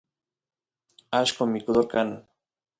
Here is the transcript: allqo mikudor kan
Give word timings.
allqo 1.19 1.43
mikudor 1.51 1.85
kan 1.91 2.09